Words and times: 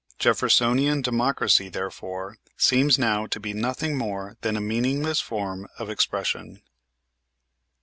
Jeffersonian 0.17 1.03
democracy, 1.03 1.69
therefore, 1.69 2.39
seems 2.57 2.97
now 2.97 3.27
to 3.27 3.39
be 3.39 3.53
nothing 3.53 3.95
more 3.95 4.35
than 4.41 4.57
a 4.57 4.59
meaningless 4.59 5.21
form 5.21 5.67
of 5.77 5.91
expression. 5.91 6.59